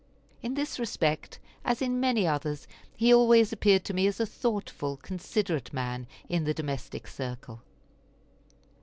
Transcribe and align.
In 0.41 0.55
this 0.55 0.79
respect, 0.79 1.37
as 1.63 1.79
in 1.79 1.99
many 1.99 2.25
others, 2.25 2.67
he 2.97 3.13
always 3.13 3.53
appeared 3.53 3.83
to 3.85 3.93
me 3.93 4.07
as 4.07 4.19
a 4.19 4.25
thoughtful, 4.25 4.97
considerate 4.97 5.71
man 5.73 6.07
in 6.27 6.43
the 6.43 6.55
domestic 6.55 7.05
circle. 7.05 7.61